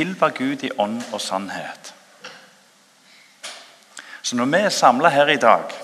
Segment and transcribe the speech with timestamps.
[0.00, 1.92] tilba Gud i ånd og sannhet.
[4.22, 5.74] Så når vi er samla her i dag,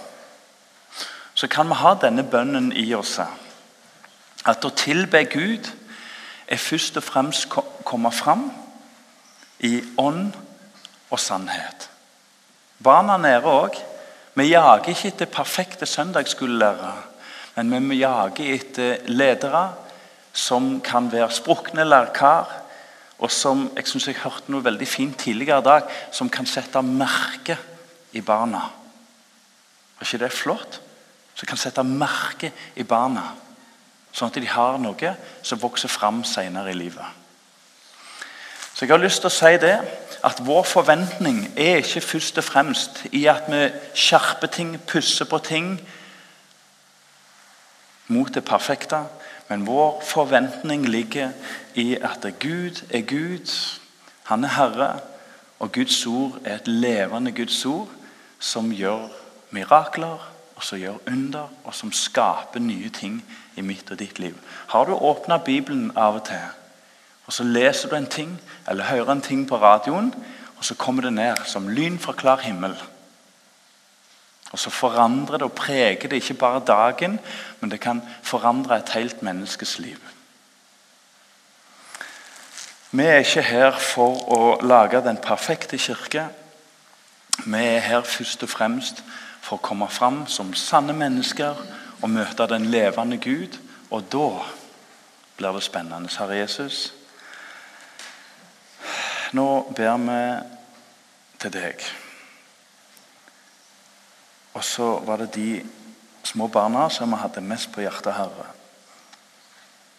[1.35, 3.19] så kan vi ha denne bønnen i oss.
[4.47, 5.69] At å tilbe Gud
[6.49, 8.49] er først og fremst å komme fram
[9.61, 10.33] i ånd
[11.11, 11.91] og sannhet.
[12.81, 13.77] Barna nede òg.
[14.37, 19.71] Vi jager ikke etter perfekte søndagsskolelærere, men vi jager etter ledere
[20.33, 22.66] som kan være sprukne lærkar,
[23.19, 26.83] og som jeg synes jeg hørte noe veldig fint tidligere i dag, som kan sette
[26.85, 27.57] merke
[28.13, 28.67] i barna.
[29.97, 30.81] Er ikke det flott?
[31.35, 33.31] Som kan sette merke i barna,
[34.13, 35.15] sånn at de har noe
[35.45, 37.25] som vokser fram senere i livet.
[38.77, 39.77] Så jeg har lyst til å si det,
[40.27, 43.63] at Vår forventning er ikke først og fremst i at vi
[43.97, 45.77] skjerper ting, pusser på ting
[48.13, 49.05] mot det perfekte.
[49.49, 51.31] Men vår forventning ligger
[51.75, 53.81] i at Gud er Gud.
[54.23, 55.01] Han er Herre.
[55.59, 57.89] Og Guds ord er et levende Guds ord
[58.39, 59.09] som gjør
[59.51, 63.25] mirakler, og som gjør under, og som skaper nye ting
[63.57, 64.37] i mitt og ditt liv.
[64.69, 66.45] Har du åpna Bibelen av og til,
[67.27, 70.15] og så leser du en ting, eller hører en ting på radioen,
[70.57, 72.77] og så kommer det ned som lyn fra klar himmel.
[74.53, 77.19] Og så forandrer det og preger det ikke bare dagen,
[77.61, 79.99] men det kan forandre et helt menneskes liv.
[82.91, 86.29] Vi er ikke her for å lage den perfekte kirke.
[87.45, 89.03] Vi er her først og fremst
[89.43, 91.59] for å komme fram som sanne mennesker
[92.01, 93.59] og møte den levende Gud.
[93.91, 94.31] Og da
[95.37, 96.11] blir det spennende.
[96.19, 96.95] Herre Jesus,
[99.37, 100.19] nå ber vi
[101.43, 101.89] til deg.
[104.57, 105.61] Og så var det de
[106.25, 108.49] små barna som vi hadde mest på hjertet, Herre.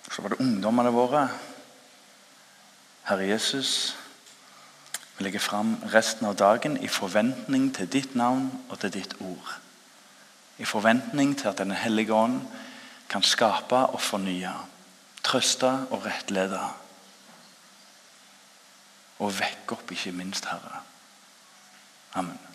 [0.10, 1.28] Så var det ungdommene våre.
[3.08, 3.96] Herre Jesus,
[5.18, 9.54] vi legger fram resten av dagen i forventning til ditt navn og til ditt ord.
[10.58, 12.42] I forventning til at Den hellige ånd
[13.10, 14.54] kan skape og fornye,
[15.24, 16.60] trøste og rettlede.
[19.20, 20.82] Og vekke opp, ikke minst, Herre.
[22.14, 22.47] Amen.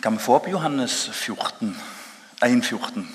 [0.00, 1.76] Kan vi få opp Johannes 14,
[2.40, 3.06] 1,14?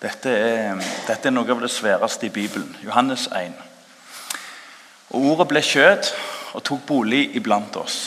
[0.00, 0.30] Dette
[1.04, 2.70] dette er noe av det sværeste i Bibelen.
[2.80, 3.52] Johannes 1.
[5.10, 6.08] Og Ordet ble kjød
[6.56, 7.98] og tok bolig iblant oss.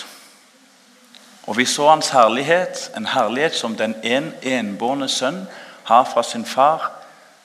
[1.45, 5.43] Og vi så hans herlighet, en herlighet som den en enbårne sønn
[5.83, 6.88] har fra sin far,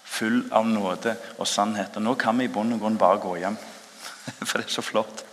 [0.04, 1.96] full av nåde og sannhet.
[1.96, 3.60] Og Nå kan vi i bunn og grunn bare gå hjem,
[4.46, 5.24] for det er så flott.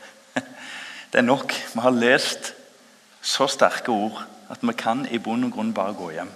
[1.14, 1.54] Det er nok.
[1.54, 2.52] Vi har lest
[3.24, 4.20] så sterke ord
[4.52, 6.32] at vi kan i bunn og grunn bare gå hjem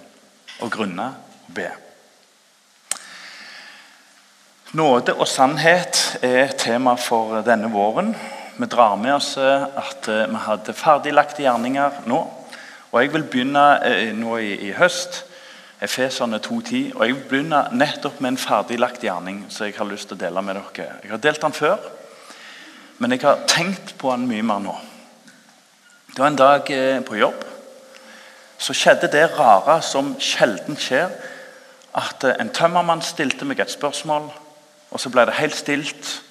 [0.64, 1.12] og grunne
[1.46, 1.68] og be.
[4.76, 8.10] Nåde og sannhet er tema for denne våren.
[8.58, 12.18] Vi drar med oss eh, at eh, vi hadde ferdiglagte gjerninger nå.
[12.90, 15.22] Og Jeg vil begynne eh, nå i, høst,
[15.80, 16.96] Efeserne 2.10.
[16.96, 20.24] Og jeg vil begynne nettopp med en ferdiglagt gjerning som jeg har lyst til å
[20.24, 20.98] dele med dere.
[21.04, 21.78] Jeg har delt den før,
[22.98, 24.76] men jeg har tenkt på den mye mer nå.
[26.08, 27.44] Det var en dag eh, på jobb.
[28.58, 31.12] Så skjedde det rare som sjelden skjer.
[31.94, 34.30] At eh, en tømmermann stilte meg et spørsmål,
[34.90, 36.22] og så ble det helt stilt.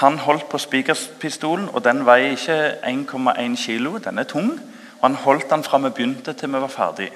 [0.00, 4.04] Han holdt på spikerpistolen, og den veier ikke 1,1 kg.
[4.04, 4.50] Den er tung.
[4.98, 7.10] Og han holdt den fra vi begynte til vi var ferdig.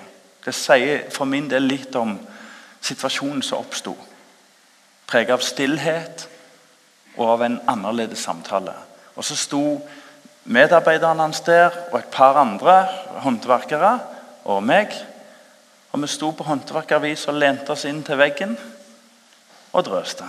[0.44, 2.18] Det sier for min del litt om
[2.80, 3.96] situasjonen som oppsto.
[5.06, 6.28] Preget av stillhet
[7.16, 8.72] og av en annerledes samtale.
[9.16, 9.80] Og så sto
[10.44, 12.84] medarbeiderne hans der og et par andre
[13.24, 13.98] håndverkere
[14.44, 14.94] og meg.
[15.92, 18.54] Og vi sto på håndverkervis og lente oss inn til veggen
[19.72, 20.26] og drøste.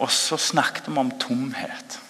[0.00, 2.00] Og så snakket vi om tomhet.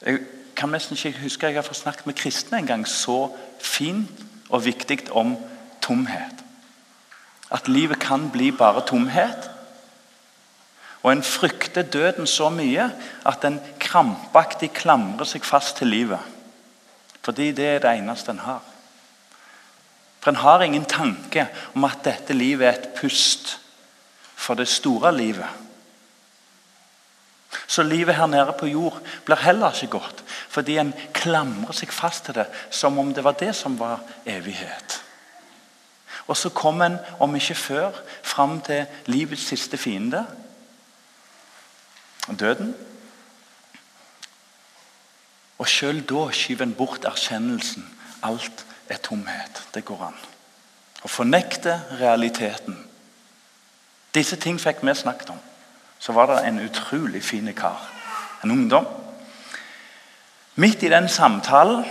[0.00, 0.20] Jeg
[0.56, 4.64] kan nesten ikke huske jeg har fått snakket med kristne en gang så fint og
[4.64, 5.36] viktig om
[5.80, 6.44] tomhet.
[7.50, 9.49] At livet kan bli bare tomhet.
[11.02, 12.90] Og en frykter døden så mye
[13.26, 16.20] at en krampaktig klamrer seg fast til livet.
[17.24, 18.60] Fordi det er det eneste en har.
[20.20, 23.56] For en har ingen tanke om at dette livet er et pust
[24.36, 25.48] for det store livet.
[27.66, 32.26] Så livet her nede på jord blir heller ikke godt, fordi en klamrer seg fast
[32.26, 35.00] til det som om det var det som var evighet.
[36.26, 40.26] Og så kommer en, om ikke før, fram til livets siste fiende,
[42.36, 42.74] døden.
[45.58, 47.84] Og sjøl da skyver en bort erkjennelsen.
[48.22, 49.62] Alt er tomhet.
[49.74, 50.16] Det går an.
[51.04, 52.76] Å fornekte realiteten.
[54.14, 55.40] Disse ting fikk vi snakket om.
[56.00, 57.80] Så var det en utrolig fin kar.
[58.44, 58.86] En ungdom.
[60.54, 61.84] Midt i den samtalen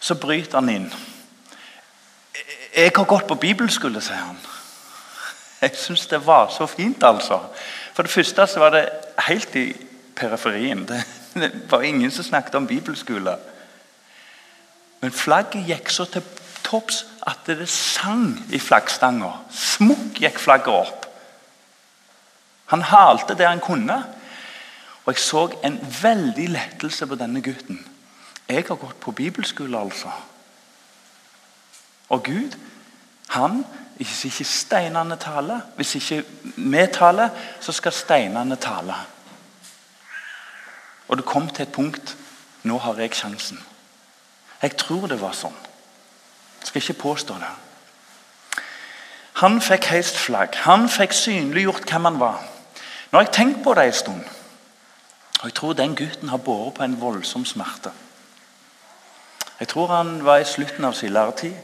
[0.00, 0.92] så bryter han inn.
[2.74, 4.38] 'Jeg har gått på bibelskole', sier han.
[5.60, 7.40] Jeg syns det var så fint, altså.
[7.92, 8.84] For det første så var det
[9.28, 9.66] helt i
[10.16, 10.86] periferien.
[10.88, 11.02] Det
[11.70, 13.36] var ingen som snakket om bibelskole.
[15.00, 16.24] Men flagget gikk så til
[16.64, 19.32] topps at det sang i flaggstanga.
[19.50, 21.06] Smukk gikk flagget opp.
[22.72, 23.98] Han halte det han kunne.
[25.04, 27.80] Og jeg så en veldig lettelse på denne gutten.
[28.48, 30.12] Jeg har gått på bibelskole, altså.
[32.08, 32.54] Og Gud,
[33.28, 33.64] han
[34.02, 36.24] Hvis ikke steinene taler, hvis ikke
[36.56, 37.28] vi taler,
[37.60, 38.94] så skal steinene tale.
[41.08, 42.16] Og det kom til et punkt
[42.62, 43.58] Nå har jeg sjansen.
[44.62, 45.56] Jeg tror det var sånn.
[46.60, 47.48] Jeg skal ikke påstå det.
[49.42, 50.54] Han fikk heist flagg.
[50.62, 52.38] Han fikk synliggjort hvem han var.
[53.10, 54.22] Nå har jeg tenkt på det en stund,
[55.40, 57.90] og jeg tror den gutten har båret på en voldsom smerte.
[59.60, 61.54] Jeg tror han var i slutten av sin læretid.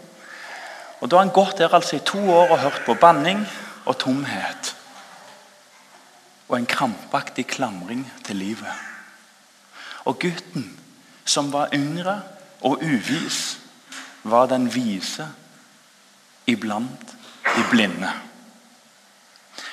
[1.00, 3.49] Og Da har han gått der altså i to år og hørt på banning
[3.85, 4.77] og tomhet.
[6.49, 8.73] Og en krampaktig klamring til livet.
[10.05, 10.81] Og gutten,
[11.25, 12.23] som var yngre
[12.61, 13.59] og uvis,
[14.25, 15.29] var den vise
[16.47, 17.17] iblant
[17.56, 18.12] de blinde.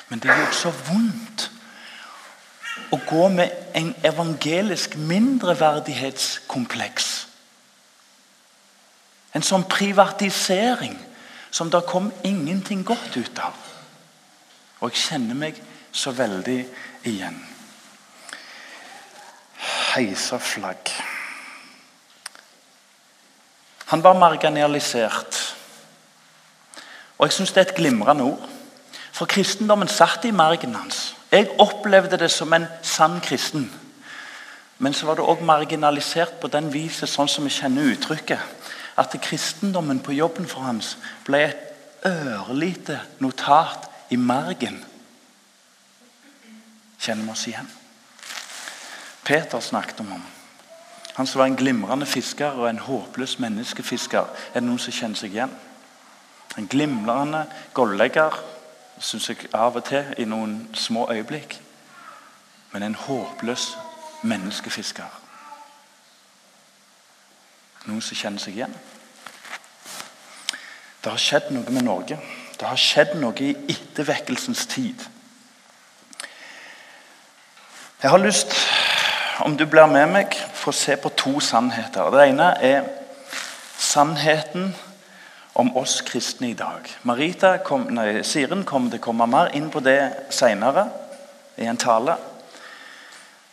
[0.09, 1.51] Men det gjorde så vondt
[2.91, 7.27] å gå med en evangelisk mindreverdighetskompleks.
[9.35, 10.95] En sånn privatisering
[11.55, 13.55] som det kom ingenting godt ut av.
[14.83, 15.59] Og jeg kjenner meg
[15.95, 16.57] så veldig
[17.07, 17.37] igjen.
[19.93, 20.91] Heisa flagg.
[23.93, 25.39] Han var marginalisert.
[27.15, 28.49] Og jeg syns det er et glimrende ord.
[29.15, 31.13] For kristendommen satt i margen hans.
[31.31, 33.69] Jeg opplevde det som en sann kristen.
[34.83, 38.43] Men så var det òg marginalisert på den viset, sånn som vi kjenner uttrykket.
[38.97, 41.65] At kristendommen på jobben for hans ble et
[42.05, 44.77] ørlite notat i margen.
[46.99, 47.69] Kjenner vi oss igjen?
[49.25, 50.23] Peter snakket om ham.
[51.15, 54.25] Han som var en glimrende fisker og en håpløs menneskefisker.
[54.53, 55.53] Er det noen som kjenner seg igjen?
[56.57, 58.35] En glimrende gollegger,
[58.99, 61.57] syns jeg av og til, i noen små øyeblikk.
[62.71, 63.77] Men en håpløs
[64.23, 65.24] menneskefisker.
[67.85, 68.75] Noen som kjenner seg igjen?
[71.03, 72.17] Det har skjedd noe med Norge.
[72.55, 75.03] Det har skjedd noe i ettervekkelsens tid.
[78.01, 78.55] Jeg har lyst
[79.45, 82.09] om du blir med meg, få se på to sannheter.
[82.13, 82.87] Det ene er
[83.77, 84.71] sannheten
[85.55, 86.87] om oss kristne i dag.
[87.03, 89.99] Marita kom, nei, Siren kommer til å komme mer inn på det
[90.33, 90.87] senere
[91.61, 92.17] i en tale.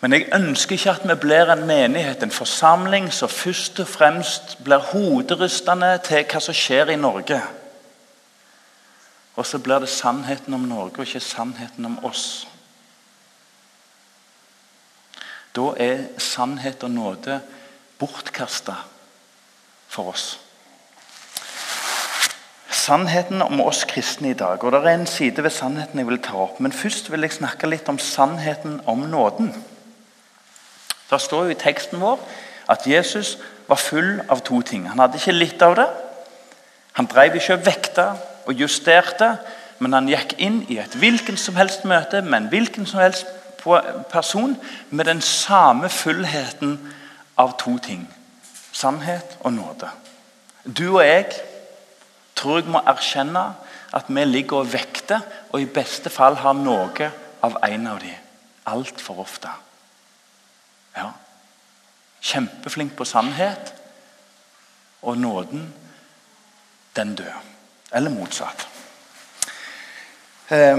[0.02, 4.56] Men jeg ønsker ikke at vi blir en menighet, en forsamling, som først og fremst
[4.64, 7.38] blir hoderystende til hva som skjer i Norge.
[9.38, 12.48] Og så blir det sannheten om Norge, og ikke sannheten om oss.
[15.54, 17.40] Da er sannhet og nåde
[18.00, 18.74] bortkasta
[19.88, 20.40] for oss.
[22.72, 24.64] Sannheten om oss kristne i dag.
[24.64, 26.58] og Det er en side ved sannheten jeg vil ta opp.
[26.60, 29.54] Men først vil jeg snakke litt om sannheten om nåden.
[31.12, 32.20] Det står jo i teksten vår
[32.72, 33.36] at Jesus
[33.68, 34.86] var full av to ting.
[34.88, 35.88] Han hadde ikke litt av det.
[36.96, 38.06] Han drev ikke og vekta
[38.48, 39.34] og justerte,
[39.82, 43.28] men han gikk inn i et hvilken som helst møte med en hvilken som helst
[44.10, 44.56] person
[44.90, 46.78] med den samme fullheten
[47.38, 48.06] av to ting.
[48.72, 49.90] Sannhet og nåde.
[50.64, 51.28] Du og jeg
[52.38, 53.44] tror jeg må erkjenne
[53.92, 55.20] at vi ligger og vekter,
[55.52, 57.10] og i beste fall har noe
[57.44, 58.16] av en av dem.
[58.66, 59.50] Altfor ofte.
[60.96, 61.10] Ja.
[62.20, 63.74] Kjempeflink på sannhet,
[65.02, 65.74] og nåden,
[66.96, 67.42] den dør.
[67.92, 68.68] Eller motsatt.
[70.48, 70.78] Eh,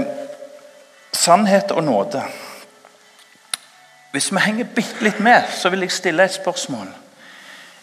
[1.12, 2.22] sannhet og nåde.
[4.12, 6.88] Hvis vi henger bitte litt med, så vil jeg stille et spørsmål.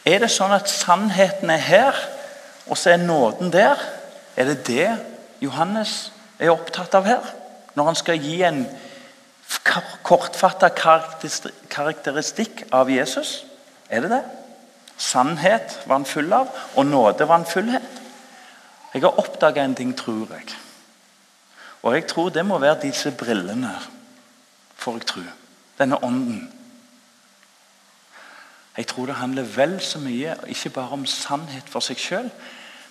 [0.05, 1.97] Er det sånn at sannheten er her,
[2.67, 3.81] og så er nåden der?
[4.39, 4.87] Er det det
[5.41, 7.27] Johannes er opptatt av her?
[7.75, 8.63] Når han skal gi en
[9.63, 10.69] kortfatta
[11.69, 13.45] karakteristikk av Jesus?
[13.89, 14.23] Er det det?
[14.97, 18.01] Sannhet var han full av, og nåde var han fullhet.
[18.93, 20.45] Jeg har oppdaga en ting, tror jeg.
[21.81, 23.71] Og jeg tror det må være disse brillene,
[24.75, 25.21] får jeg tro
[25.79, 26.41] denne ånden.
[28.77, 32.29] Jeg tror det handler vel så mye ikke bare om sannhet for seg sjøl,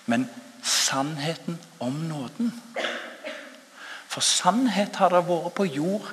[0.05, 0.27] men
[0.63, 2.51] sannheten om nåden.
[4.11, 6.11] For sannhet har det vært på jord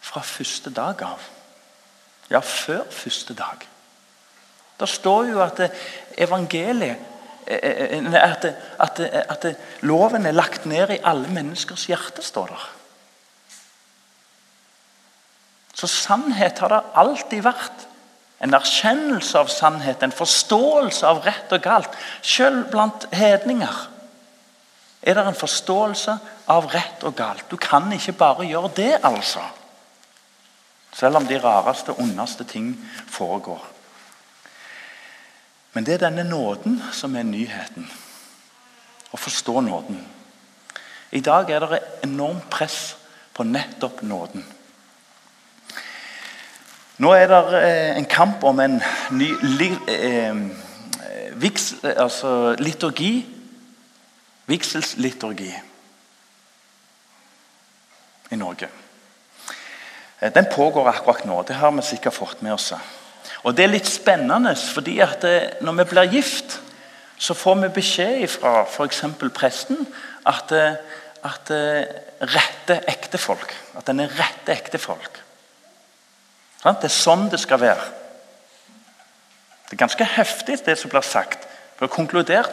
[0.00, 1.28] fra første dag av.
[2.30, 3.66] Ja, før første dag.
[4.80, 5.60] Det står jo at
[6.18, 6.96] evangeliet
[7.46, 8.46] eh, eh, at,
[8.78, 9.46] at, at,
[9.84, 12.66] loven er lagt ned i alle menneskers hjerte, står der.
[15.74, 17.86] Så sannhet har det alltid vært.
[18.40, 21.96] En erkjennelse av sannhet, en forståelse av rett og galt.
[22.24, 23.88] Selv blant hedninger
[25.02, 26.16] er det en forståelse
[26.52, 27.44] av rett og galt.
[27.50, 29.44] Du kan ikke bare gjøre det, altså.
[30.92, 32.72] Selv om de rareste ondeste ting
[33.08, 33.66] foregår.
[35.72, 37.86] Men det er denne nåden som er nyheten.
[39.10, 40.00] Å forstå nåden.
[41.10, 42.96] I dag er det enormt press
[43.34, 44.44] på nettopp nåden.
[47.00, 48.76] Nå er det eh, en kamp om en
[49.16, 49.30] ny
[49.88, 50.42] eh,
[51.40, 53.24] viks, altså liturgi.
[54.50, 55.52] Vigselsliturgi
[58.30, 58.68] i Norge.
[60.20, 61.42] Eh, den pågår akkurat nå.
[61.42, 62.72] Det har vi sikkert fått med oss.
[63.42, 66.60] Og Det er litt spennende, fordi at eh, når vi blir gift,
[67.18, 69.02] så får vi beskjed fra f.eks.
[69.34, 69.86] presten
[70.26, 70.76] at, eh,
[71.24, 71.50] at
[72.20, 73.54] rette ektefolk.
[73.76, 75.20] At den er rette ektefolk.
[76.60, 77.84] Det er sånn det skal være.
[79.68, 81.46] Det er ganske heftig, det som blir sagt.
[81.78, 82.52] For konkludert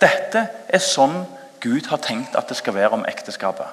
[0.00, 1.26] dette er sånn
[1.60, 3.68] Gud har tenkt at det skal være om ekteskapet.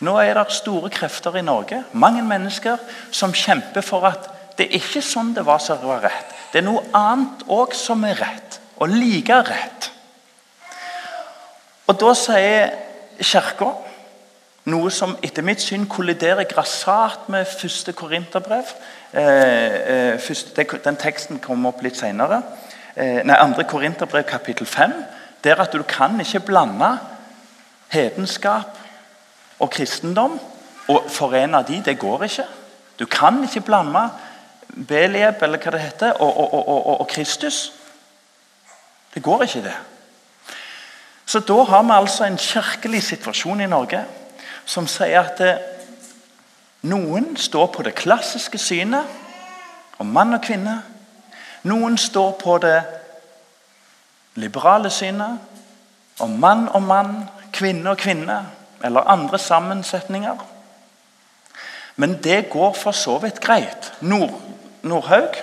[0.00, 2.80] Nå er det store krefter i Norge, mange mennesker,
[3.12, 6.32] som kjemper for at det er ikke sånn det var som var rett.
[6.52, 9.90] Det er noe annet òg som er rett, og like rett.
[11.88, 12.70] Og Da sier
[13.20, 13.72] Kirka
[14.70, 18.72] noe som etter mitt syn kolliderer grassat med første Korinterbrev.
[19.12, 22.42] Eh, eh, den teksten kommer opp litt senere.
[22.94, 24.92] Eh, nei, andre Korinterbrev kapittel 5.
[25.44, 26.98] Der at du kan ikke blande
[27.88, 28.76] hedenskap
[29.60, 30.38] og kristendom
[30.88, 32.46] og forene de, det går ikke.
[32.98, 34.08] Du kan ikke blande
[34.88, 37.72] Belieb eller hva det heter, og, og, og, og, Kristus.
[39.14, 39.74] Det går ikke, det.
[41.26, 44.04] Så da har vi altså en kirkelig situasjon i Norge
[44.66, 45.58] som sier at eh,
[46.86, 50.76] noen står på det klassiske synet om mann og kvinne.
[51.66, 52.78] Noen står på det
[54.34, 57.14] liberale synet om mann og mann,
[57.52, 58.38] kvinne og kvinne
[58.84, 60.36] eller andre sammensetninger.
[61.96, 63.92] Men det går for så vidt greit.
[64.00, 64.40] Nord,
[64.82, 65.34] Nordhaug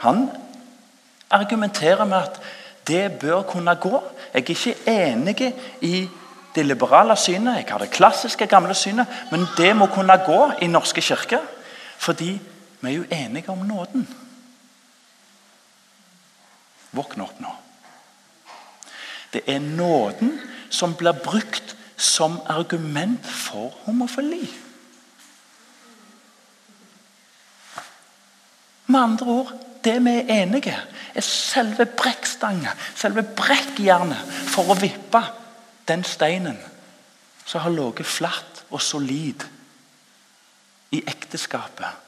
[0.00, 0.30] han
[1.30, 2.40] argumenterer med at
[2.86, 4.02] det bør kunne gå.
[4.34, 6.08] Jeg er ikke enig i
[6.54, 10.66] det liberale synet, jeg har det klassiske, gamle synet, men det må kunne gå i
[10.66, 11.40] norske kirker.
[11.98, 12.40] Fordi
[12.80, 14.08] vi er jo enige om nåden.
[16.92, 17.52] Våkn opp nå.
[19.32, 20.38] Det er nåden
[20.70, 24.44] som blir brukt som argument for homofili.
[28.86, 29.52] Med andre ord
[29.84, 30.76] det vi er enige
[31.14, 35.22] er selve brekkstanga, selve brekkjernet, for å vippe
[35.88, 36.58] den steinen
[37.46, 39.44] som har ligget flatt og solid
[40.90, 42.02] i ekteskapet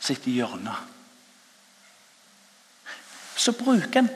[0.00, 0.74] sitt hjørne.
[3.40, 4.10] Så bruker en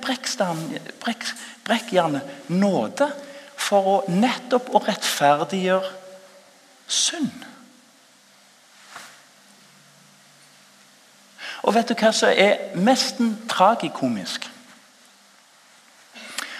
[1.65, 3.09] brekkjernet nåde
[3.57, 5.93] for å nettopp å rettferdiggjøre
[6.91, 7.47] synd.
[11.65, 14.45] Og vet du hva som er nesten tragikomisk?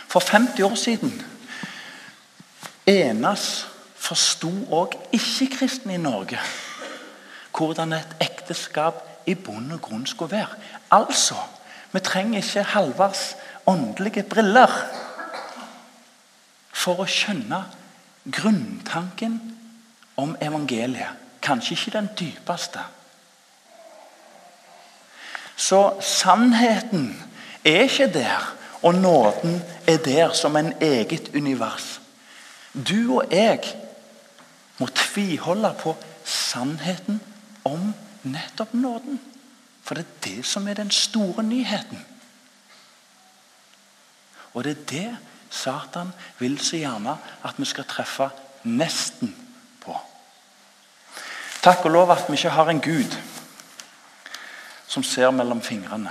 [0.09, 1.13] For 50 år siden
[2.89, 3.67] enes
[3.99, 6.41] forsto òg ikke-kristne i Norge
[7.55, 10.57] hvordan et ekteskap i bunn og grunn skulle være.
[10.91, 11.37] Altså,
[11.95, 13.37] vi trenger ikke Halvards
[13.71, 14.73] åndelige briller
[16.75, 17.61] for å skjønne
[18.35, 19.37] grunntanken
[20.19, 21.21] om evangeliet.
[21.45, 22.83] Kanskje ikke den dypeste.
[25.57, 27.13] Så sannheten
[27.65, 28.49] er ikke der,
[28.83, 32.01] og nåden er der som en eget univers.
[32.75, 33.61] Du og jeg
[34.79, 37.21] må tviholde på sannheten
[37.65, 39.21] om nettopp nåden.
[39.85, 42.01] For det er det som er den store nyheten.
[44.55, 45.17] Og det er det
[45.51, 48.31] Satan vil så gjerne at vi skal treffe
[48.65, 49.31] nesten
[49.85, 49.95] på.
[51.63, 53.19] Takk og lov at vi ikke har en Gud
[54.89, 56.11] som ser mellom fingrene.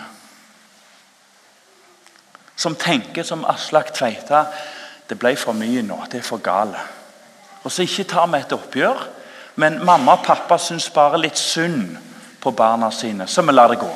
[2.56, 4.46] Som tenker som Aslak Tveita
[5.10, 6.80] det ble for mye nå, det er for gale.
[7.64, 9.04] Og så ikke tar vi et oppgjør,
[9.56, 11.98] men mamma og pappa syns bare litt synd
[12.44, 13.92] på barna sine, så vi lar det gå.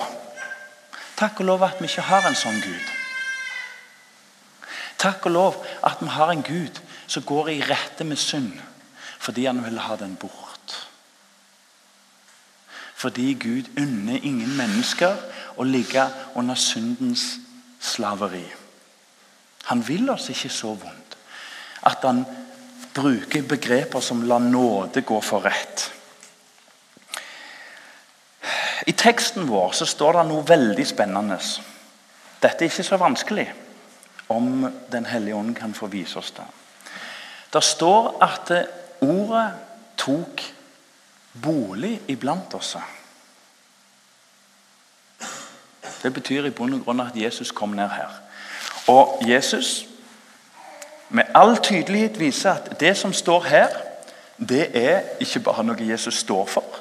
[1.18, 2.94] Takk og lov at vi ikke har en sånn Gud.
[4.98, 8.56] Takk og lov at vi har en Gud som går i rette med synd
[9.18, 10.76] fordi han vil ha den bort.
[12.96, 15.18] Fordi Gud unner ingen mennesker
[15.58, 16.06] å ligge
[16.38, 17.26] under syndens
[17.82, 18.46] slaveri.
[19.68, 21.18] Han vil oss ikke så vondt
[21.90, 22.24] at han
[22.94, 25.97] bruker begreper som 'la nåde gå for rett'.
[28.86, 31.40] I teksten vår så står det noe veldig spennende.
[32.42, 33.48] Dette er ikke så vanskelig
[34.30, 36.46] om Den hellige ånd kan få vise oss det.
[37.54, 38.52] Det står at
[39.02, 39.48] ordet
[39.98, 40.44] tok
[41.42, 42.76] bolig iblant oss.
[46.04, 48.12] Det betyr i bunn og grunn at Jesus kom ned her.
[48.88, 49.86] Og Jesus
[51.10, 53.68] med all tydelighet viser at det som står her,
[54.38, 56.77] det er ikke bare noe Jesus står for,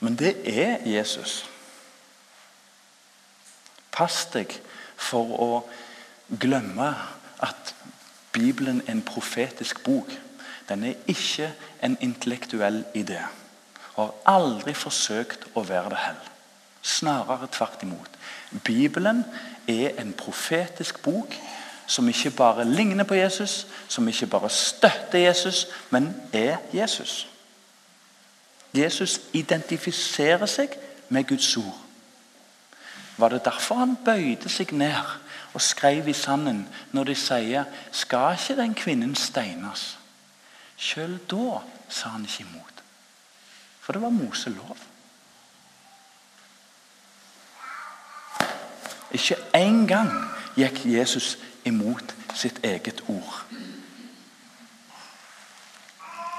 [0.00, 1.44] men det er Jesus.
[3.92, 4.54] Pass deg
[5.00, 5.50] for å
[6.40, 6.94] glemme
[7.42, 7.74] at
[8.32, 10.12] Bibelen er en profetisk bok.
[10.68, 11.50] Den er ikke
[11.82, 13.20] en intellektuell idé.
[13.96, 16.28] Og har aldri forsøkt å være det heller.
[16.82, 18.14] Snarere tvert imot.
[18.64, 19.24] Bibelen
[19.68, 21.34] er en profetisk bok
[21.90, 27.26] som ikke bare ligner på Jesus, som ikke bare støtter Jesus, men er Jesus.
[28.74, 30.74] Jesus identifiserer seg
[31.08, 31.78] med Guds ord.
[33.16, 35.16] Var det derfor han bøyde seg ned
[35.54, 39.96] og skrev i sanden når de sier 'Skal ikke den kvinnen steines?'
[40.76, 42.82] Sjøl da sa han ikke imot.
[43.80, 44.76] For det var Moselov.
[49.10, 50.10] Ikke engang
[50.56, 53.44] gikk Jesus imot sitt eget ord.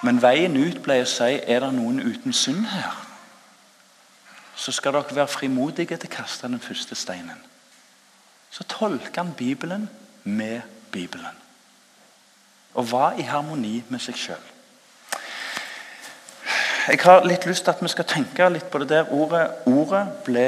[0.01, 2.95] Men veien ut ble å si er det noen uten synd her.
[4.55, 7.37] Så skal dere være frimodige til å kaste den første steinen.
[8.51, 9.87] Så tolker han Bibelen
[10.23, 11.37] med Bibelen.
[12.73, 14.47] Og var i harmoni med seg sjøl.
[16.87, 19.43] Jeg har litt lyst til at vi skal tenke litt på det der ordet.
[19.69, 20.45] Ordet ble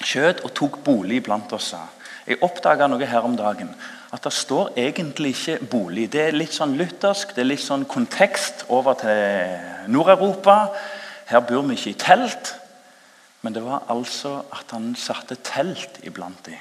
[0.00, 1.74] kjøtt og tok bolig blant oss.
[2.26, 3.70] Jeg oppdaga noe her om dagen.
[4.12, 6.10] At det står egentlig ikke 'bolig'.
[6.10, 10.70] Det er litt sånn luthersk, det er litt sånn kontekst over til Nord-Europa.
[11.26, 12.54] Her bor vi ikke i telt.
[13.42, 16.58] Men det var altså at han satte telt iblant dem.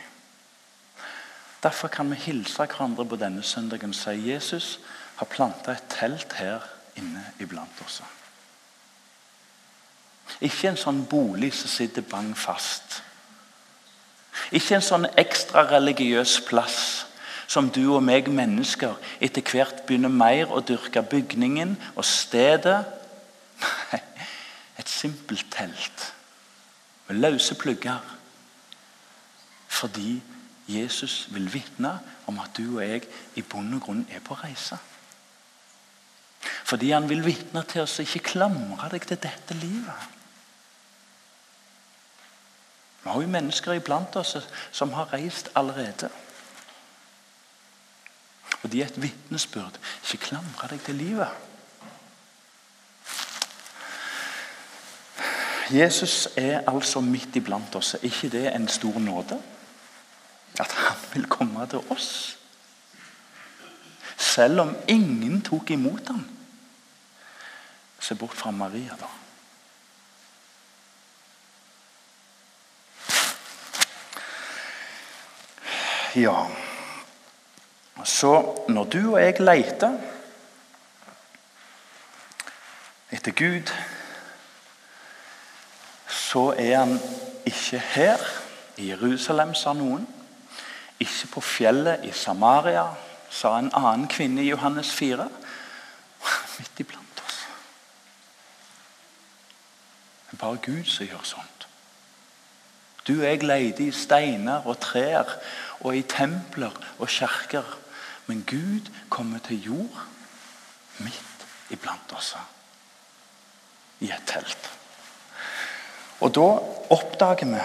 [1.64, 4.80] Derfor kan vi hilse hverandre på denne søndagen og si Jesus
[5.16, 6.62] har planta et telt her
[6.96, 8.02] inne iblant oss.
[10.42, 13.02] Ikke en sånn bolig som sitter bang fast.
[14.52, 17.06] Ikke en sånn ekstra religiøs plass
[17.48, 22.82] som du og meg mennesker etter hvert begynner mer å dyrke bygningen og stedet.
[23.62, 24.02] Nei,
[24.82, 26.08] et simpelt telt
[27.08, 28.02] med løse plugger.
[29.68, 30.18] Fordi
[30.68, 31.94] Jesus vil vitne
[32.26, 33.06] om at du og jeg
[33.38, 34.80] i bunn og grunn er på reise.
[36.66, 40.15] Fordi han vil vitne til oss ikke klamre deg til dette livet.
[43.06, 44.38] Vi har jo mennesker iblant oss
[44.74, 46.10] som har reist allerede.
[48.64, 49.78] Og de er et vitnesbyrd.
[50.10, 51.30] Ikke klamre deg til livet.
[55.70, 57.94] Jesus er altså midt iblant oss.
[57.94, 59.38] Er ikke det en stor nåde?
[60.60, 62.40] At han vil komme til oss.
[64.18, 66.26] Selv om ingen tok imot ham.
[68.00, 69.14] Se bort fra Maria, da.
[76.16, 76.46] Ja
[78.04, 79.98] Så når du og jeg leter
[83.12, 83.72] etter Gud,
[86.08, 87.00] så er han
[87.46, 88.20] ikke her
[88.78, 90.04] i Jerusalem, sa noen.
[91.00, 92.84] Ikke på fjellet i Samaria,
[93.30, 95.30] sa en annen kvinne i Johannes 4.
[96.60, 97.40] Midt iblant oss.
[100.26, 101.55] Det er bare Gud som gjør sånt.
[103.08, 105.36] Du og jeg leter i steiner og trær
[105.86, 107.66] og i templer og kjerker.
[108.26, 110.02] Men Gud kommer til jord
[110.98, 112.34] midt iblant oss.
[114.00, 114.72] I et telt.
[116.20, 116.48] Og da
[116.94, 117.62] oppdager vi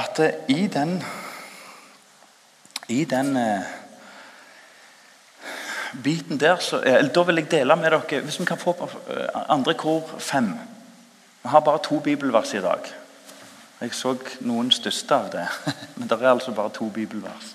[0.00, 1.02] at i den
[2.90, 3.62] I den eh,
[6.02, 8.74] biten der så, eh, Da vil jeg dele med dere Hvis vi kan få
[9.08, 10.58] eh, andre kor fem.
[11.42, 12.99] Vi har bare to bibelvers i dag.
[13.80, 14.12] Jeg så
[14.44, 15.46] noen største av det,
[15.96, 17.54] men det er altså bare to bibelvers.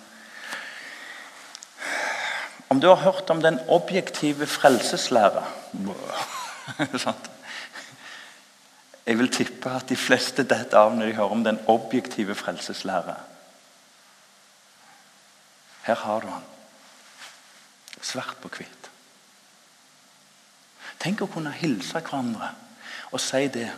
[2.69, 5.43] Om du har hørt om den objektive frelseslæra
[9.05, 13.15] Jeg vil tippe at de fleste detter av når de hører om den objektive frelseslæra.
[15.85, 16.43] Her har du han.
[18.01, 18.89] svart på hvitt.
[20.99, 22.49] Tenk å kunne hilse hverandre
[23.11, 23.69] og si det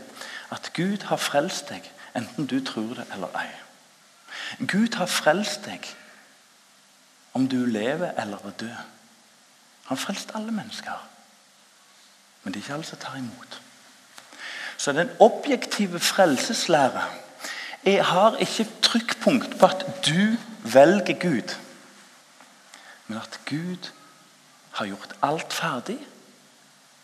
[0.51, 1.83] at Gud har frelst deg,
[2.17, 3.49] enten du tror det eller ei.
[4.67, 5.85] Gud har frelst deg
[7.37, 8.77] om du lever eller er død.
[9.87, 11.07] Han har frelst alle mennesker.
[12.43, 13.61] Men det er ikke alle som tar imot.
[14.77, 17.03] Så den objektive frelseslære
[18.01, 21.55] har ikke trykkpunkt på at du velger Gud,
[23.07, 23.91] men at Gud
[24.71, 25.99] har gjort alt ferdig,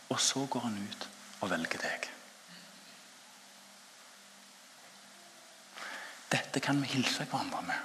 [0.10, 1.08] og så går han ut
[1.42, 2.13] og velger deg.
[6.34, 7.78] Dette kan vi hilse hverandre med.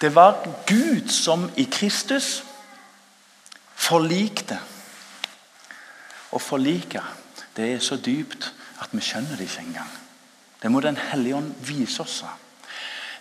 [0.00, 2.42] Det var Gud som i Kristus
[3.78, 4.58] forlikte.
[6.28, 7.00] Å forlike,
[7.56, 8.50] det er så dypt
[8.82, 9.94] at vi skjønner det ikke engang.
[10.62, 12.24] Det må Den hellige ånd vise oss.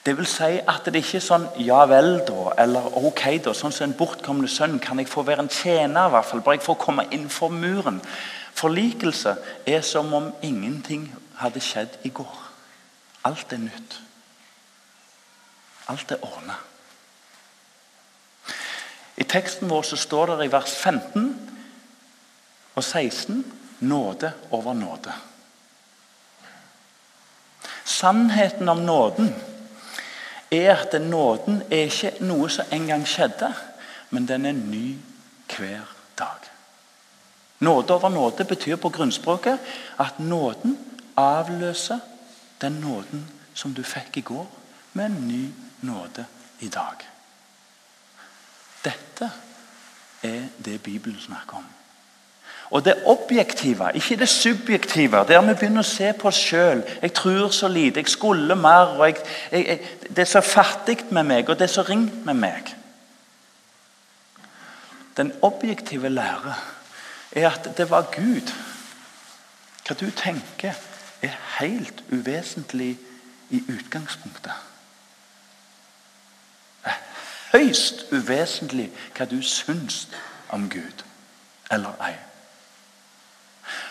[0.06, 3.53] Det vil si at det ikke er sånn 'ja vel', da, eller 'ok', da.
[3.53, 6.41] Sånn som en bortkomne sønn kan jeg få være en tjener, i hvert fall.
[6.41, 8.01] Bare jeg får komme innenfor muren.
[8.53, 12.38] Forlikelse er som om ingenting hadde skjedd i går.
[13.23, 14.07] Alt er nytt.
[15.88, 16.56] Alt er ordna.
[19.17, 21.30] I teksten vår så står det i vers 15
[22.76, 23.45] og 16
[23.80, 25.13] nåde over nåde.
[27.86, 29.36] Sannheten om nåden
[30.52, 33.50] er at nåden er ikke noe som en gang skjedde,
[34.10, 34.97] men den er ny
[35.56, 35.88] hver
[36.19, 36.52] dag.
[37.60, 39.60] Nåde over nåde betyr på grunnspråket
[40.00, 40.78] at nåden
[41.15, 42.00] avløser
[42.62, 44.45] den nåden som du fikk i går,
[44.93, 45.47] med en ny
[45.82, 46.26] nåde
[46.60, 47.08] i dag.
[48.84, 49.32] Dette
[50.24, 51.66] er det Bibelen snakker om.
[52.70, 56.84] Og det objektive, ikke det subjektive, der vi begynner å se på oss sjøl.
[57.02, 59.16] 'Jeg tror så lite, jeg skulle mer.' og jeg,
[59.52, 62.76] jeg, jeg, 'Det er så fattig med meg, og det er så ringt med meg.'
[65.18, 66.56] Den objektive lære
[67.32, 68.54] er at det var Gud.
[69.88, 70.74] Hva du tenker,
[71.22, 72.98] er helt uvesentlig
[73.50, 74.52] i utgangspunktet.
[77.54, 80.08] Høyst uvesentlig hva du syns
[80.54, 81.04] om Gud
[81.72, 82.16] eller ei.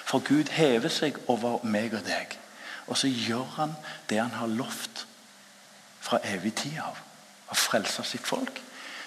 [0.06, 2.36] For Gud hever seg over meg og deg.
[2.86, 3.74] Og så gjør han
[4.10, 5.06] det han har lovt
[6.00, 7.00] fra evig tid av.
[7.50, 8.60] Å frelse sitt folk.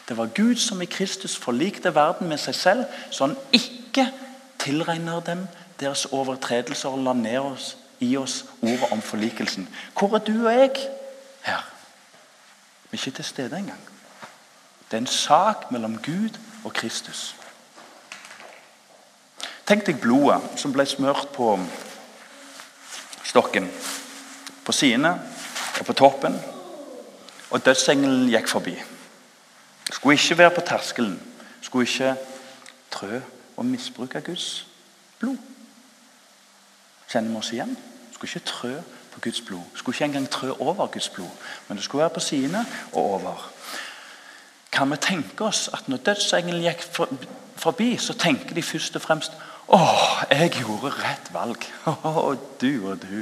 [0.10, 4.10] Det var Gud som i Kristus forlikte verden med seg selv, så han ikke
[4.60, 5.46] tilregner dem
[5.80, 9.68] deres overtredelser og la ned oss, i oss ordet om forlikelsen.
[9.94, 10.72] Hvor er du og jeg
[11.44, 11.64] her?
[12.90, 13.99] Vi er ikke til stede engang.
[14.92, 17.36] Det er en sak mellom Gud og Kristus.
[19.70, 21.52] Tenk deg blodet som ble smørt på
[23.24, 23.68] stokken.
[24.66, 25.12] På sidene
[25.80, 26.40] og på toppen.
[27.50, 28.74] Og dødsengelen gikk forbi.
[29.92, 31.20] Skulle ikke være på terskelen.
[31.62, 32.16] Skulle ikke
[32.92, 33.20] trø
[33.58, 34.68] og misbruke Guds
[35.20, 35.38] blod.
[37.10, 37.78] Kjenner vi oss igjen?
[38.14, 38.74] Skulle ikke trø
[39.14, 39.62] på Guds blod.
[39.76, 41.30] Skulle ikke engang trø over Guds blod.
[41.68, 43.52] Men det skulle være på sidene og over.
[44.80, 46.86] Kan vi tenke oss at når dødsengelen gikk
[47.60, 49.34] forbi, så tenker de først og fremst
[49.68, 49.80] å,
[50.32, 51.66] jeg gjorde rett valg.
[52.08, 53.20] Å, du og du.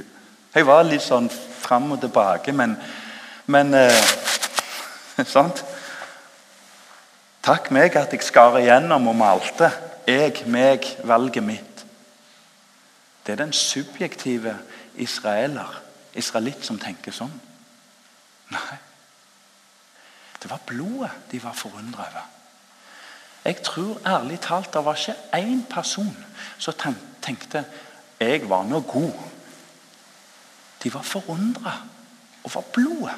[0.53, 2.77] Jeg var litt sånn fram og tilbake, men,
[3.49, 4.13] men eh,
[5.33, 5.63] Sant?
[7.41, 9.73] Takk meg at jeg skar igjennom og malte.
[10.05, 11.85] Jeg, meg, valget mitt.
[13.25, 14.53] Det er den subjektive
[14.93, 15.81] israeler,
[16.13, 17.33] israelitt, som tenker sånn.
[18.53, 18.83] Nei.
[20.47, 22.27] Det var blodet de var forundra over.
[23.43, 26.13] Jeg tror ærlig talt det var ikke én person
[26.57, 26.73] som
[27.21, 27.65] tenkte
[28.19, 29.17] jeg var nå god.
[30.83, 31.73] De var forundra
[32.43, 33.15] over blodet.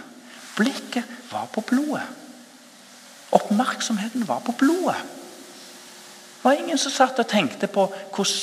[0.58, 2.08] Blikket var på blodet.
[3.32, 4.98] Oppmerksomheten var på blodet.
[4.98, 8.34] Det var ingen som satt og tenkte på hvor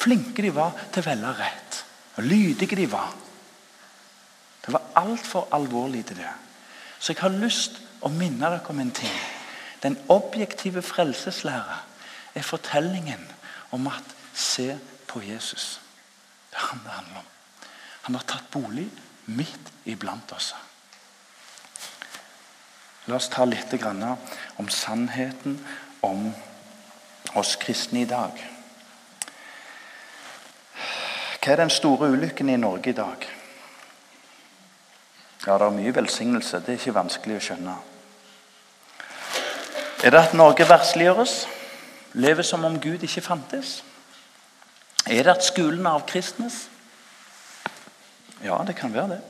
[0.00, 1.82] flinke de var til å velge rett.
[2.14, 3.12] Hvor lydige de var.
[4.64, 6.32] Det var altfor alvorlig til det.
[6.98, 9.20] Så jeg har lyst å minne dere om en ting.
[9.82, 11.80] Den objektive frelseslæra
[12.34, 13.22] er fortellingen
[13.70, 15.80] om at se på Jesus.
[16.50, 17.30] Det er han det handler om.
[18.02, 18.88] Han har tatt bolig
[19.26, 20.54] midt iblant oss.
[23.06, 23.72] La oss ta litt
[24.56, 25.58] om sannheten
[26.00, 26.32] om
[27.34, 28.36] oss kristne i dag.
[31.40, 33.39] Hva er den store ulykken i Norge i dag?
[35.46, 36.60] Ja, Det er mye velsignelse.
[36.60, 37.76] Det er ikke vanskelig å skjønne.
[40.04, 41.46] Er det at Norge versliggjøres?
[42.12, 43.84] Lever som om Gud ikke fantes?
[45.06, 46.68] Er det at skolen avkristnes?
[48.44, 49.20] Ja, det kan være det.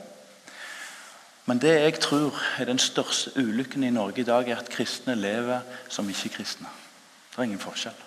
[1.45, 5.15] Men det jeg tror er den største ulykken i Norge i dag, er at kristne
[5.15, 6.67] lever som ikke-kristne.
[7.31, 7.97] Det er ingen forskjell.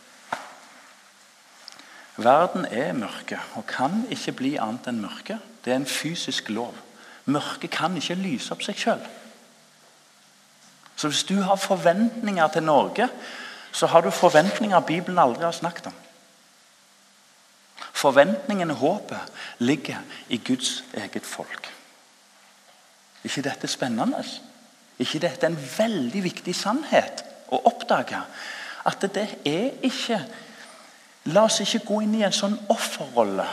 [2.16, 5.38] Verden er mørke og kan ikke bli annet enn mørke.
[5.64, 6.74] Det er en fysisk lov.
[7.24, 9.04] Mørket kan ikke lyse opp seg sjøl.
[10.96, 13.08] Så hvis du har forventninger til Norge,
[13.72, 15.96] så har du forventninger Bibelen aldri har snakket om.
[17.92, 21.70] Forventningen og håpet ligger i Guds eget folk.
[23.24, 24.24] ikke dette spennende?
[24.98, 28.20] ikke dette en veldig viktig sannhet å oppdage?
[28.84, 30.20] At det er ikke
[31.32, 33.46] La oss ikke gå inn i en sånn offerrolle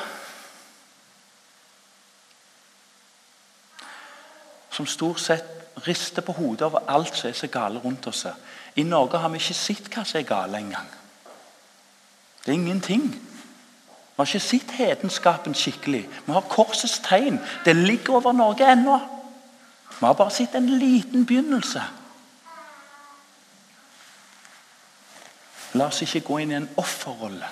[4.81, 5.45] som stort sett
[5.87, 8.25] rister på hodet over alt som er så gale rundt oss.
[8.75, 10.87] I Norge har vi ikke sett hva som er gale engang.
[12.41, 13.11] Det er ingenting.
[13.11, 16.07] Vi har ikke sett hedenskapen skikkelig.
[16.25, 17.39] Vi har korsets tegn.
[17.65, 18.99] Det ligger over Norge ennå.
[19.99, 21.81] Vi har bare sett en liten begynnelse.
[25.73, 27.47] La oss ikke gå inn i en offerrolle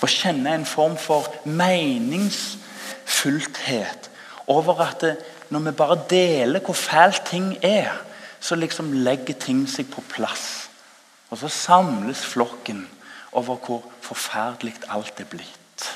[0.00, 4.10] og kjenne en form for meningsfullthet
[4.48, 7.92] over at det, når vi bare deler hvor fælt ting er,
[8.40, 10.70] så liksom legger ting seg på plass.
[11.30, 12.88] Og så samles flokken
[13.32, 15.86] over hvor forferdelig alt er blitt.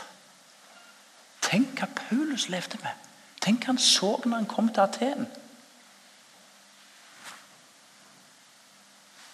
[1.42, 3.02] Tenk hva Paulus levde med.
[3.42, 5.26] Tenk hva han så når han kom til Aten.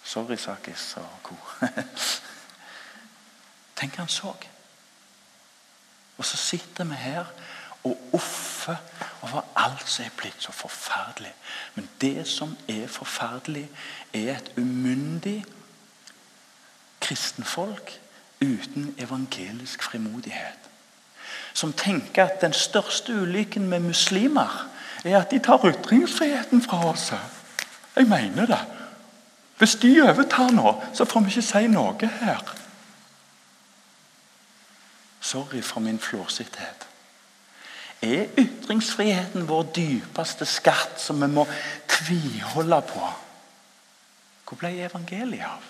[0.03, 1.37] Sorry, Sakis og co.
[3.79, 4.33] Tenk hva han så.
[6.17, 7.25] Og så sitter vi her
[7.83, 8.77] og offe
[9.21, 11.33] over alt som er blitt så forferdelig.
[11.75, 13.69] Men det som er forferdelig,
[14.13, 15.45] er et umyndig
[17.01, 17.99] kristenfolk
[18.41, 20.69] uten evangelisk frimodighet.
[21.53, 24.69] Som tenker at den største ulykken med muslimer
[25.05, 27.13] er at de tar ytringsfriheten fra oss.
[27.95, 28.59] Jeg mener det.
[29.57, 32.55] Hvis de overtar nå, så får vi ikke si noe her.
[35.21, 36.90] Sorry for min flåsithet.
[38.01, 41.45] Er ytringsfriheten vår dypeste skatt som vi må
[41.87, 43.11] tviholde på?
[44.47, 45.67] Hvor ble evangeliet av?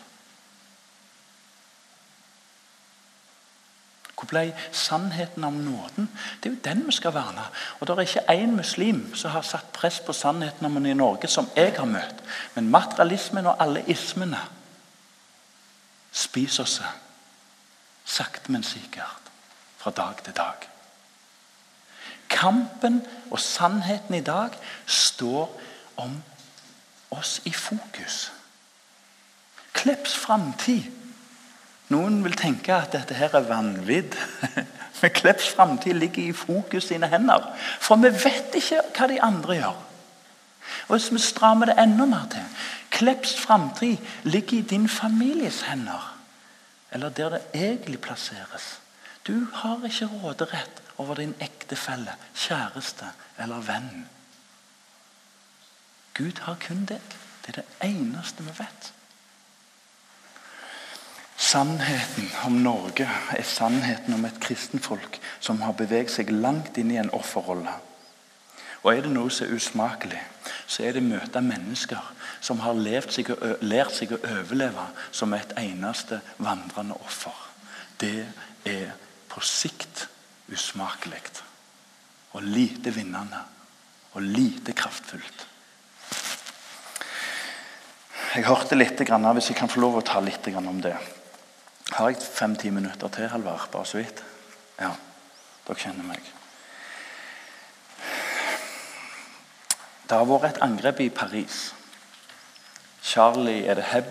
[4.15, 6.07] Hvor ble sannheten om nåden?
[6.39, 7.43] Det er jo den vi skal verne.
[7.79, 10.93] Og Det er ikke én muslim som har satt press på sannheten om den i
[10.93, 12.23] Norge, som jeg har møtt.
[12.55, 14.39] Men materialismen og alle ismene
[16.11, 16.81] spiser oss
[18.05, 19.31] sakte, men sikkert
[19.77, 20.70] fra dag til dag.
[22.31, 25.61] Kampen og sannheten i dag står
[26.01, 26.15] om
[27.11, 28.31] oss i fokus.
[29.73, 30.87] Klepps framtid.
[31.91, 34.15] Noen vil tenke at dette her er vanvidd.
[35.01, 37.47] Men Klepps framtid ligger i fokus sine hender.
[37.81, 39.79] For vi vet ikke hva de andre gjør.
[40.87, 42.45] Og Hvis vi strammer det enda mer til
[42.91, 46.17] Klepps framtid ligger i din families hender.
[46.91, 48.79] Eller der det egentlig plasseres.
[49.27, 54.07] Du har ikke råderett over din ektefelle, kjæreste eller venn.
[56.13, 57.13] Gud har kun deg.
[57.41, 58.91] Det er det eneste vi vet.
[61.41, 66.99] Sannheten om Norge er sannheten om et kristenfolk som har beveget seg langt inn i
[67.01, 67.73] en offerrolle.
[68.83, 70.21] Og Er det noe som er usmakelig,
[70.67, 73.29] så er det å møte mennesker som har seg
[73.61, 77.35] lært seg å overleve som et eneste vandrende offer.
[77.99, 78.25] Det
[78.65, 78.93] er
[79.29, 79.90] på sikt
[80.51, 81.21] usmakelig
[82.31, 83.39] og lite vinnende
[84.11, 85.47] og lite kraftfullt.
[88.31, 90.95] Jeg hørte litt, hvis jeg kan få lov å ta litt om det.
[91.91, 93.67] Har jeg fem-ti minutter til, Halvard?
[93.71, 94.23] Bare så vidt?
[94.79, 94.93] Ja,
[95.67, 96.23] dere kjenner meg.
[100.07, 101.73] Det har vært et angrep i Paris.
[103.03, 104.07] Charlie Er det Heb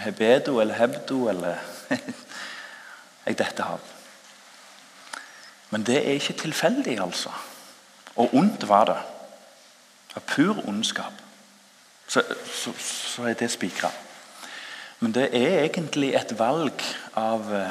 [0.00, 1.58] Hebedo eller Hebdo eller
[3.26, 3.89] Jeg detter av.
[5.70, 7.30] Men det er ikke tilfeldig, altså.
[8.16, 8.98] Og ondt var det.
[10.16, 11.12] Av pur ondskap.
[12.08, 12.22] Så,
[12.54, 13.90] så, så er det spikra.
[15.00, 16.82] Men det er egentlig et valg
[17.16, 17.70] av eh,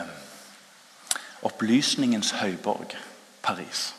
[1.46, 2.96] opplysningens høyborg,
[3.44, 3.90] Paris.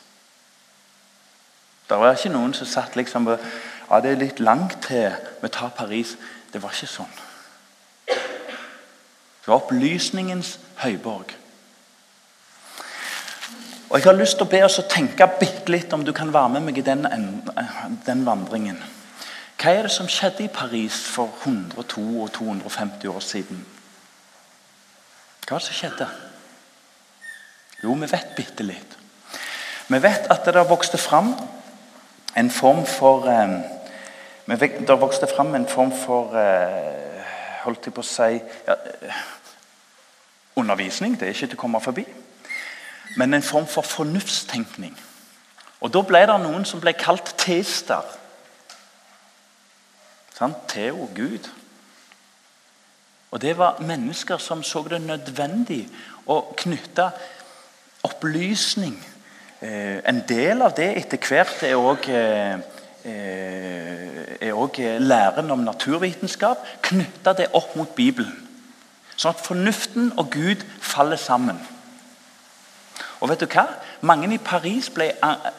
[1.89, 5.11] Det var ikke noen som satt liksom ja, det er litt langt til
[5.41, 6.15] vi tar Paris.
[6.53, 7.15] Det var ikke sånn.
[8.07, 11.33] Det var opplysningens høyborg.
[13.91, 16.29] Og Jeg har lyst til å be oss å tenke bitte litt om du kan
[16.31, 17.01] være med meg i den,
[18.05, 18.77] den vandringen.
[19.59, 23.59] Hva er det som skjedde i Paris for 102 og 250 år siden?
[25.43, 26.07] Hva var det som skjedde?
[27.83, 28.95] Jo, vi vet bitte litt.
[29.91, 31.33] Vi vet at det vokste fram
[32.39, 33.59] en form for eh,
[34.47, 37.27] Det vokste fram en form for eh,
[37.65, 38.79] holdt jeg på å si ja,
[40.55, 42.07] Undervisning det er ikke til å komme forbi.
[43.17, 44.97] Men en form for fornuftstenkning.
[45.81, 48.05] Og Da ble det noen som ble kalt teister.
[50.37, 50.53] Sånn?
[50.67, 51.49] Theo, Gud.
[53.31, 55.85] Og Det var mennesker som så det nødvendig
[56.27, 57.11] å knytte
[58.03, 58.97] opplysning
[59.61, 62.59] eh, En del av det etter hvert er òg eh,
[63.05, 66.65] eh, læren om naturvitenskap.
[66.81, 68.35] Knytte det opp mot Bibelen.
[69.15, 71.59] Sånn at fornuften og Gud faller sammen.
[73.21, 73.67] Og vet du hva?
[74.01, 75.11] Mange i Paris ble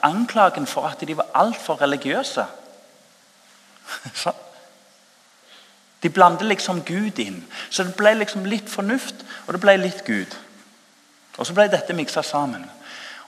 [0.03, 2.46] anklagen for at de var altfor religiøse.
[6.03, 7.44] De blander liksom Gud inn.
[7.70, 10.35] Så det ble liksom litt fornuft, og det ble litt Gud.
[11.38, 12.64] Og Så ble dette miksa sammen.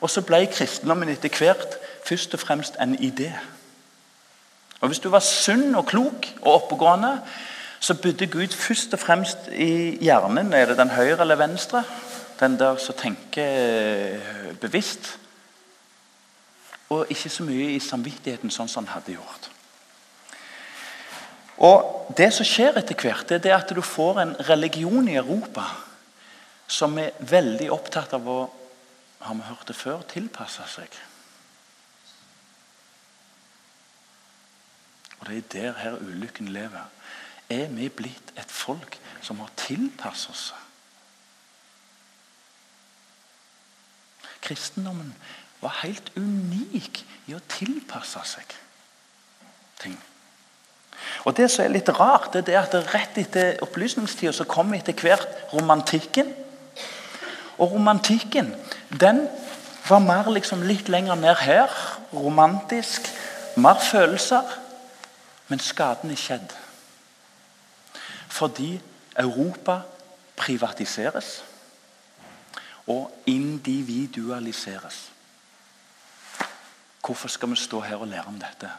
[0.00, 3.30] Og så ble kristendommen etter hvert først og fremst en idé.
[4.80, 7.20] Og Hvis du var sunn og klok og oppegående,
[7.80, 10.52] så bodde Gud først og fremst i hjernen.
[10.52, 11.84] Er det den høyre eller venstre?
[12.40, 15.18] Den der som tenker bevisst.
[16.88, 19.50] Og ikke så mye i samvittigheten, sånn som han hadde gjort.
[21.64, 25.64] Og Det som skjer etter hvert, det er at du får en religion i Europa
[26.68, 28.38] som er veldig opptatt av å
[29.24, 30.98] har vi hørt det før tilpasse seg.
[35.20, 36.84] Og Det er der her ulykken lever.
[37.48, 40.44] Er vi blitt et folk som har tilpasset oss?
[44.44, 45.14] Kristendommen
[45.64, 48.56] var helt unik i å tilpasse seg
[49.80, 49.96] ting.
[51.24, 54.96] Og Det som er litt rart, det er at rett etter opplysningstida så kommer etter
[54.96, 56.30] hvert romantikken.
[57.58, 58.52] Og romantikken
[59.00, 59.24] den
[59.88, 61.72] var mer liksom litt lenger ned her.
[62.12, 63.08] Romantisk.
[63.56, 64.44] Mer følelser.
[65.48, 66.54] Men skaden er skjedd.
[68.28, 68.80] Fordi
[69.16, 69.82] Europa
[70.36, 71.42] privatiseres
[72.86, 75.10] og individualiseres.
[77.06, 78.70] Hvorfor skal vi stå her og lære om dette?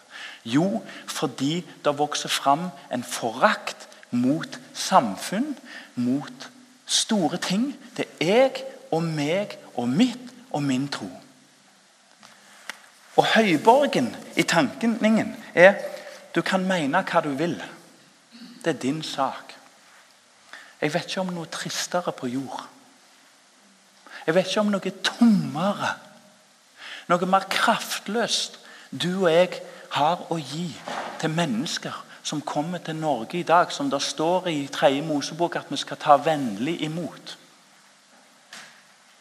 [0.45, 5.57] Jo, fordi det vokser fram en forakt mot samfunn,
[5.95, 6.51] mot
[6.85, 7.75] store ting.
[7.97, 11.09] Det er jeg og meg og mitt og min tro.
[13.15, 15.75] Og høyborgen i tankningen er
[16.35, 17.55] du kan mene hva du vil.
[18.63, 19.53] Det er din sak.
[20.81, 22.65] Jeg vet ikke om noe tristere på jord.
[24.25, 25.93] Jeg vet ikke om noe tommere,
[27.11, 28.59] noe mer kraftløst
[28.91, 29.61] du og jeg
[29.95, 30.67] har å gi
[31.21, 35.69] til mennesker som kommer til Norge i dag, som det står i tredje Mosebok at
[35.69, 37.37] vi skal ta vennlig imot.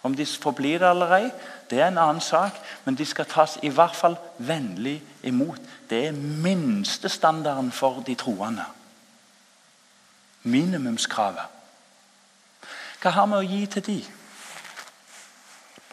[0.05, 1.31] Om de forblir bli det eller ei,
[1.71, 5.61] det er en annen sak, men de skal tas i hvert fall vennlig imot.
[5.91, 8.65] Det er minstestandarden for de troende.
[10.43, 11.49] Minimumskravet.
[13.01, 13.99] Hva har vi å gi til de?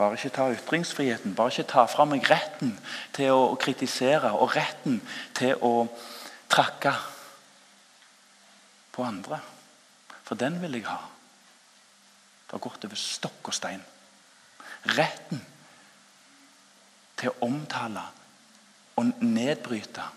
[0.01, 2.71] Bare ikke ta ytringsfriheten, bare ikke ta fra meg retten
[3.13, 4.95] til å kritisere og retten
[5.37, 5.85] til å
[6.49, 6.93] trakke
[8.95, 9.37] på andre.
[10.25, 10.97] For den vil jeg ha.
[12.47, 13.83] Det har gått over stokk og stein.
[14.97, 15.43] Retten
[17.21, 18.01] til å omtale
[18.97, 20.07] og nedbryte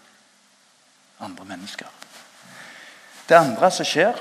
[1.20, 1.90] andre mennesker.
[3.28, 4.16] Det andre som skjer,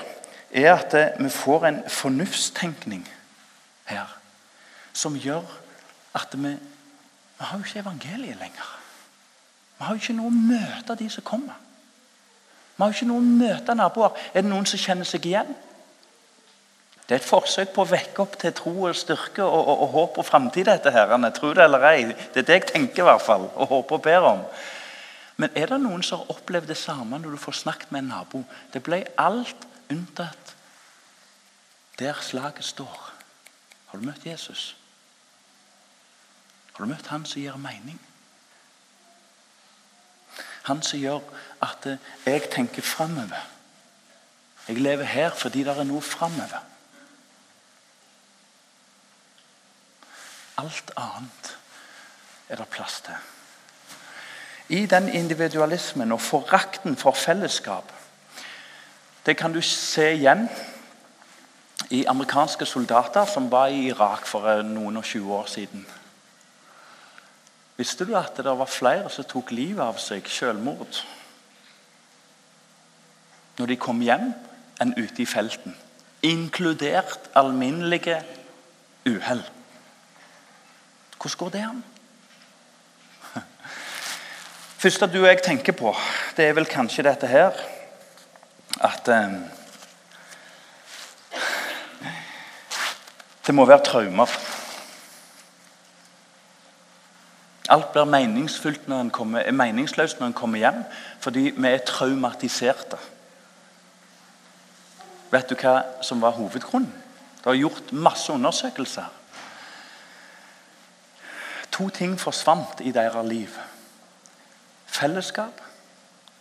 [0.51, 3.07] er at vi får en fornuftstenkning
[3.87, 4.11] her
[4.93, 5.43] som gjør
[6.13, 6.57] at vi
[7.33, 8.67] Vi har jo ikke evangeliet lenger.
[9.77, 11.57] Vi har jo ikke noe å møte de som kommer.
[12.75, 14.13] Vi har jo ikke noe å møte naboer.
[14.33, 15.49] Er det noen som kjenner seg igjen?
[17.03, 19.89] Det er et forsøk på å vekke opp til tro og styrke og, og, og
[19.97, 20.69] håp og framtid.
[21.35, 22.05] Tro det eller ei.
[22.05, 24.45] Det er det jeg tenker i hvert fall, og håper og ber om.
[25.41, 28.13] Men er det noen som har opplevd det samme når du får snakket med en
[28.13, 28.43] nabo?
[28.71, 30.53] Det ble alt unntatt
[31.99, 33.11] der slaget står.
[33.91, 34.73] Har du møtt Jesus?
[36.73, 37.99] Har du møtt han som gir mening?
[40.63, 41.21] Han som gjør
[41.61, 41.87] at
[42.25, 43.49] jeg tenker framover.
[44.67, 46.63] Jeg lever her fordi det er noe framover.
[50.57, 51.57] Alt annet
[52.49, 53.17] er det plass til.
[54.69, 57.91] I den individualismen og forakten for fellesskap
[59.25, 60.49] Det kan du se igjen
[61.89, 65.85] i amerikanske soldater som var i Irak for noen og 20 år siden.
[67.83, 71.01] Visste du at det var flere som tok livet av seg selvmord
[73.57, 74.29] når de kom hjem,
[74.81, 75.75] enn ute i felten?
[76.23, 78.21] Inkludert alminnelige
[79.03, 79.43] uhell.
[81.17, 81.83] Hvordan går det an?
[84.85, 85.91] første du og jeg tenker på,
[86.39, 87.59] det er vel kanskje dette her
[88.79, 89.37] At eh,
[93.43, 94.31] det må være traumer.
[97.69, 100.83] Alt blir meningsfullt når en kommer, meningsløst når en kommer hjem,
[101.19, 102.97] fordi vi er traumatiserte.
[105.31, 106.91] Vet du hva som var hovedgrunnen?
[107.37, 109.07] Det har gjort masse undersøkelser.
[111.71, 113.55] To ting forsvant i deres liv.
[114.85, 115.61] Fellesskap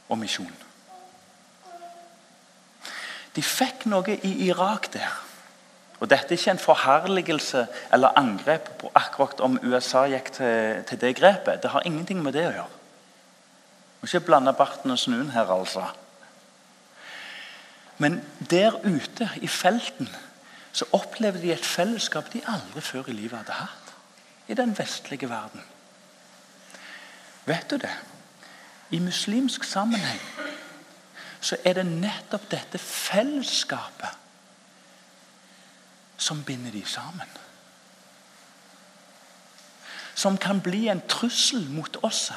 [0.09, 0.53] og misjon.
[3.37, 5.09] De fikk noe i Irak der.
[6.03, 10.99] Og Dette er ikke en forherligelse eller angrep på akkurat om USA gikk til, til
[10.99, 11.61] det grepet.
[11.63, 12.71] Det har ingenting med det å gjøre.
[14.01, 15.85] Må ikke blande barten og snuen her, altså.
[18.03, 18.19] Men
[18.51, 20.09] der ute i felten
[20.73, 23.93] så opplevde de et fellesskap de aldri før i livet hadde hatt.
[24.51, 25.63] I den vestlige verden.
[27.47, 27.93] Vet du det?
[28.91, 30.19] I muslimsk sammenheng
[31.43, 34.19] så er det nettopp dette fellesskapet
[36.23, 37.29] som binder de sammen.
[40.15, 42.31] Som kan bli en trussel mot oss.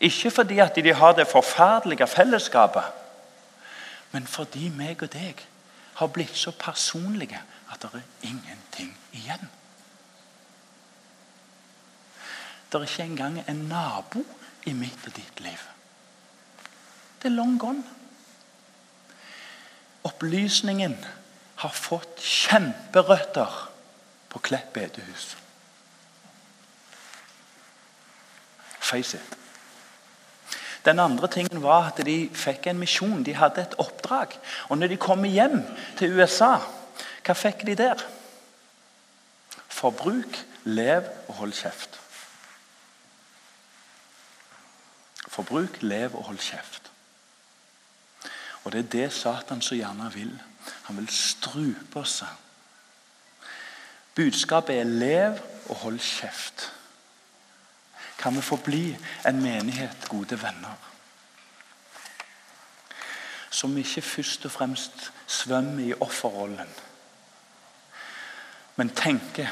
[0.00, 2.84] Ikke fordi at de har det forferdelige fellesskapet,
[4.12, 5.42] men fordi meg og deg
[6.00, 9.50] har blitt så personlige at det er ingenting igjen.
[12.70, 14.24] Det er ikke engang en nabo
[14.66, 15.68] i mitt og ditt liv.
[17.20, 17.84] Det er long gone.
[20.04, 20.96] Opplysningen
[21.60, 23.58] har fått kjemperøtter
[24.32, 25.34] på Klepp bedehus.
[28.80, 29.36] Face it.
[30.84, 33.22] Den andre tingen var at de fikk en misjon.
[33.22, 34.32] De hadde et oppdrag.
[34.72, 35.60] Og når de kommer hjem
[36.00, 36.56] til USA,
[37.26, 38.00] hva fikk de der?
[39.68, 41.98] Forbruk, lev og hold kjeft.
[45.28, 46.90] Forbruk, lev og hold kjeft.
[48.64, 50.32] Og det er det Satan så gjerne vil.
[50.82, 52.24] Han vil strupe oss.
[54.14, 56.72] Budskapet er 'lev og hold kjeft'.
[58.18, 60.76] Kan vi få bli en menighet, gode venner?
[63.50, 66.68] Som ikke først og fremst svømmer i offerrollen,
[68.76, 69.46] men tenker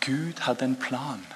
[0.00, 1.26] Gud hadde en plan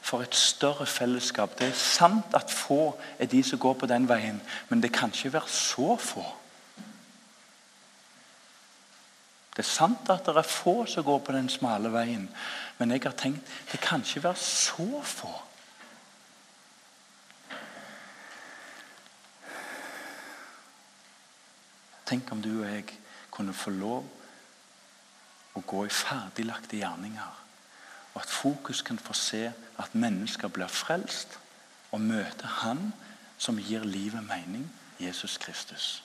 [0.00, 1.58] for et større fellesskap.
[1.58, 5.12] Det er sant at få er de som går på den veien, men det kan
[5.14, 6.24] ikke være så få.
[9.52, 12.28] Det er sant at det er få som går på den smale veien,
[12.78, 15.32] men jeg har tenkt det kan ikke være så få.
[22.08, 22.88] Tenk om du og jeg
[23.32, 24.08] kunne få lov
[25.56, 27.38] å gå i ferdiglagte gjerninger.
[28.12, 31.38] Og at fokus kan få se at mennesker blir frelst
[31.92, 32.92] og møter Han
[33.38, 34.68] som gir livet mening,
[35.00, 36.02] Jesus Kristus.